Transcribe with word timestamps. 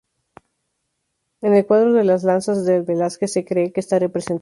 En 1.41 1.53
el 1.53 1.67
cuadro 1.67 1.93
de 1.93 2.03
Las 2.03 2.23
Lanzas 2.23 2.65
de 2.65 2.81
Velázquez, 2.81 3.31
se 3.33 3.45
cree 3.45 3.71
que 3.71 3.81
está 3.81 3.99
representado. 3.99 4.39